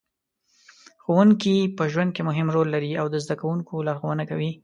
ښوونکې 1.03 1.55
په 1.77 1.83
ژوند 1.91 2.09
کې 2.15 2.21
مهم 2.29 2.47
رول 2.55 2.67
لري 2.75 2.91
او 3.01 3.05
د 3.11 3.15
زده 3.23 3.35
کوونکو 3.41 3.73
لارښوونه 3.87 4.23
کوي. 4.29 4.51